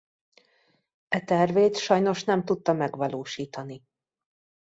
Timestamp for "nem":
2.23-2.45